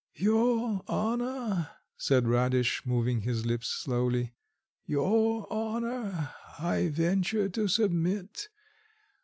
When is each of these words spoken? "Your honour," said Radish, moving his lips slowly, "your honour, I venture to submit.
"Your 0.15 0.81
honour," 0.89 1.69
said 1.95 2.27
Radish, 2.27 2.87
moving 2.87 3.21
his 3.21 3.45
lips 3.45 3.67
slowly, 3.67 4.33
"your 4.83 5.45
honour, 5.51 6.33
I 6.57 6.87
venture 6.87 7.47
to 7.49 7.67
submit. 7.67 8.49